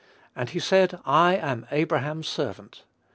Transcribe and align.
"And 0.35 0.49
he 0.49 0.57
said, 0.57 0.99
I 1.05 1.35
am 1.35 1.67
Abraham's 1.69 2.27
servant. 2.27 2.85